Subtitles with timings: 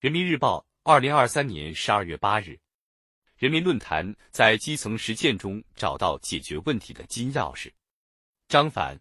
[0.00, 2.58] 人民日报，二零二三年十二月八日。
[3.36, 7.70] 人民论坛在基层实践中找到解决问题的金钥匙。
[8.48, 8.98] 张凡，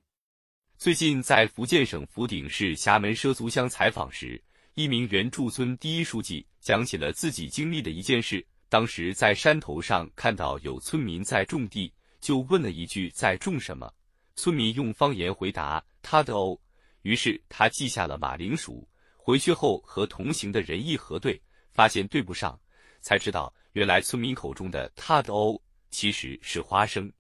[0.78, 4.44] 最近在福建省福鼎市厦门畲族乡采访时，
[4.74, 8.46] 一名原驻村第一书记讲起了自己经历的一件事。
[8.68, 13.90] 当时在山头上看到有村民在种地，就问了一句在种什么。
[14.36, 16.60] 村民用方言回答他的哦，
[17.04, 18.86] 于是他记下了马铃薯。
[19.30, 21.40] 回去后和同行的人一核对，
[21.70, 22.60] 发现对不上，
[23.00, 25.62] 才知道原来村民口中的他的哦
[25.92, 27.14] 其实是花生。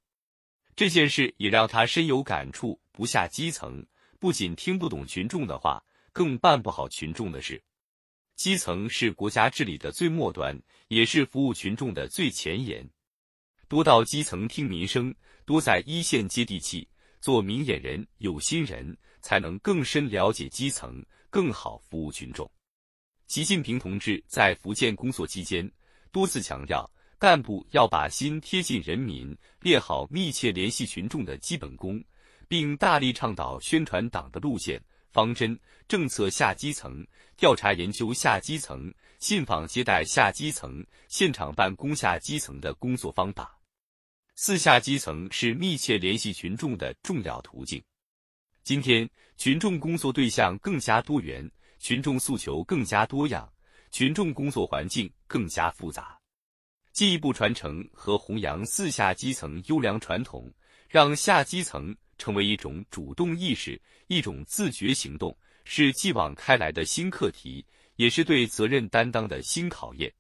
[0.76, 3.86] 这件事也让他深有感触：不下基层，
[4.17, 7.62] 不仅听不懂群众的话，更办不好群众的事。
[8.36, 12.89] 基层是国家治理的最末端，也是服务群众的最前沿。
[13.67, 15.14] 多到基层听民生，
[15.45, 16.89] 多在一线接地气，
[17.22, 21.05] 做明眼人、有心人，才能更深了解基层。
[21.30, 22.50] 更好服务群众。
[23.28, 25.70] 习近平同志在福建工作期间，
[26.12, 26.90] 多次强调，
[27.20, 32.03] 干部要把心贴近人民，练好密切联系群众的基本功，
[32.48, 34.81] 并大力倡导宣传党的路线、
[35.12, 37.06] 方针、政策下基层，
[37.38, 43.56] 调查研究下基层，信访接待下基层，现场办公下基层的工作方法。
[44.36, 47.84] 四下基层是密切联系群众的重要途径。
[48.70, 53.52] 今天，群众工作对象更加多元，群众诉求更加多样，
[53.89, 56.16] 群众工作环境更加复杂。
[56.94, 60.53] 进一步传承和弘扬四下基层优良传统，
[60.88, 70.14] 让下基层成为一种主动意识、一种自觉行动，是继往开来的新课题，也是对责任担当的新考验。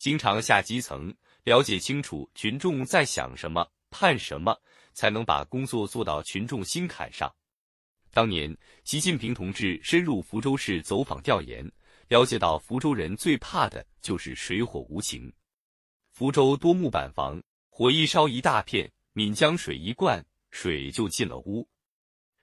[0.00, 4.60] 经常下基层，了解清楚群众在想什么、盼什么，
[4.94, 7.32] 才能把工作做到群众心坎上。
[8.10, 11.70] 当年，习近平同志深入福州市走访调研，
[12.08, 15.32] 了解到福州人最怕的就是水火无情。
[16.10, 21.68] 福州多木板房，火一烧一大片，岷江水一灌，水就进了屋。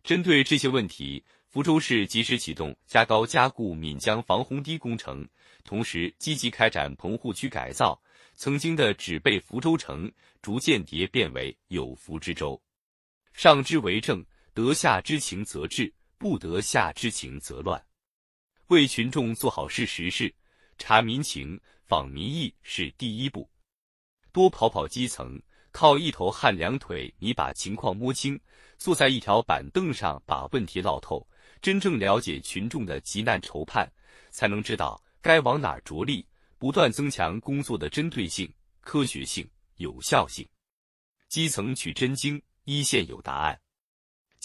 [0.03, 5.27] 针对这些问题，福州市及时启动加高加固岷江防洪堤工程，
[5.63, 7.99] 同时积极开展棚户区改造，
[8.35, 10.09] 曾经的只备福州城，
[10.41, 12.61] 逐渐蝶变为有福之州。
[13.33, 14.23] 上之为政。
[14.55, 17.85] 得下之情则治，不得下之情则乱。
[18.67, 20.33] 为群众做好事实事，
[20.77, 23.51] 察民情、访民意是第一步。
[24.31, 25.37] 多跑跑基层，
[25.73, 28.37] 靠一头汗两腿，你把情况摸清；
[28.77, 31.27] 坐在一条板凳上，把问题唠透，
[31.61, 33.91] 真正了解群众的急难愁盼，
[34.29, 36.25] 才能知道该往哪着力，
[36.57, 38.49] 不断增强工作的针对性、
[38.79, 39.45] 科学性、
[39.75, 40.47] 有效性。
[41.27, 43.59] 基层取真经，一线有答案。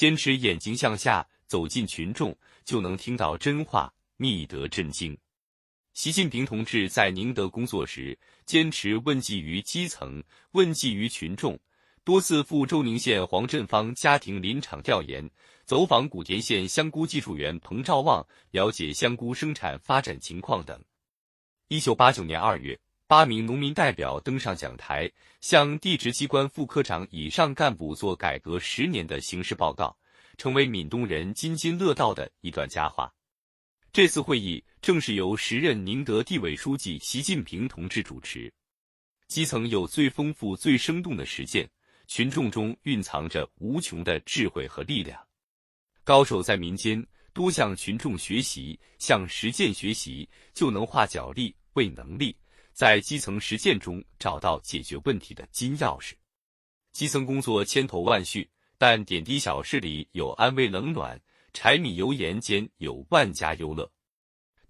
[0.00, 2.34] 坚持眼睛向下，走进群众，
[2.64, 5.14] 就能听到真话，觅得真经。
[5.92, 11.60] 习近平同志在宁德工作时，坚持问计于基层，问计于群众，
[12.02, 15.30] 多次赴周宁县黄振芳家庭林场调研，
[15.66, 20.82] 走访古田县香菇技术员彭兆旺，了解香菇生产发展情况等。
[21.68, 25.10] 一九八九年二月，八名农民代表登上讲台，
[25.40, 29.98] 向地质机关副科长以上干部做改革十年的形势报告。
[30.38, 33.12] 成为闽东人津津乐道的一段佳话。
[33.92, 38.48] 这次会议正是由时任宁德地委书记习近平同志主持。
[39.26, 41.68] 基层有最丰富、最生动的实践，
[42.06, 45.20] 群众中蕴藏着无穷的智慧和力量。
[46.04, 52.36] 高手在民间，多向群众学习，向实践学习，就能化脚力为能力，
[52.72, 56.12] 在基层实践中找到解决问题的金钥匙。
[56.92, 58.48] 基层工作千头万绪。
[58.82, 61.20] 但点滴小事里有安慰冷暖，
[61.52, 63.92] 柴米油盐间有万家忧乐。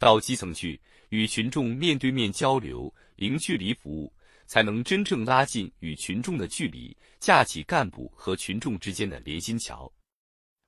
[0.00, 0.80] 到基层去，
[1.10, 4.12] 与群众面对面交流，零距离服务，
[4.48, 9.88] 才能真正拉近与群众的距离，架起干部和群众之间的连心桥。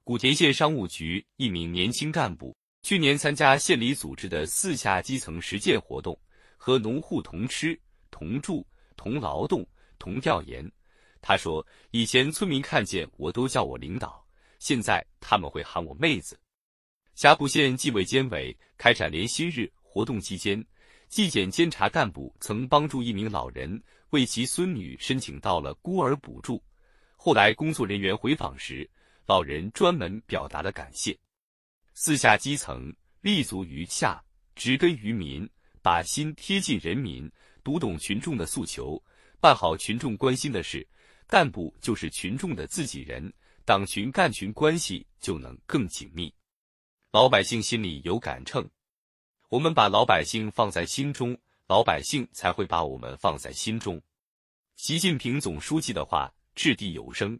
[0.04, 6.16] 古田县商务局一名年轻干部，去年参加县里组织的四下基层实践活动，
[6.64, 7.76] 和农户同吃、
[8.08, 8.64] 同住、
[8.96, 9.66] 同劳动、
[9.98, 10.64] 同调研。
[11.20, 14.24] 他说：“以前村民看见我都叫我领导，
[14.60, 16.38] 现在他们会喊我妹子。”
[17.16, 20.64] 霞浦县纪委监委开展连心日活动期间，
[21.08, 26.62] 纪检监察干部曾帮助一名老人为其孙女申请到了孤儿补助。
[27.16, 28.88] 后来工作人员回访时，
[29.26, 31.18] 老人专门表达了感谢。
[31.92, 34.22] 四下基层，立足于下，
[34.54, 35.48] 植根于民，
[35.82, 37.28] 把心贴近人民，
[37.64, 39.02] 读懂群众的诉求，
[39.40, 40.86] 办好群众关心的事。
[41.26, 43.32] 干部就是群众的自己人，
[43.64, 46.32] 党群干群关系就能更紧密，
[47.10, 48.68] 老百姓心里有杆秤。
[49.48, 51.36] 我们把老百姓放在心中，
[51.66, 54.00] 老百姓才会把我们放在心中。
[54.76, 57.38] 习近平总书记的话掷地有声。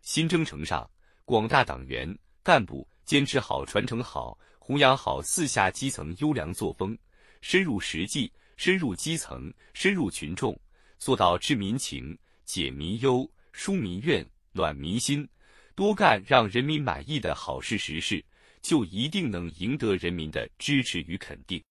[0.00, 0.90] 新征程上，
[1.24, 6.98] 广大党员干部坚持好、传承好、弘扬好四下基层优良作风，
[7.40, 10.58] 深入实际、深入基层、深入群众，
[10.98, 15.28] 做到知民情、解民忧、纾民怨、暖民心，
[15.74, 18.24] 多干让人民满意的好事实事，
[18.60, 21.62] 就一定能赢得人民的支持与肯定。